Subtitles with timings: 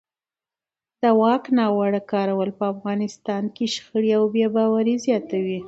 [1.01, 5.57] د واک ناوړه کارول په افغانستان کې شخړې او بې باورۍ زیاتوي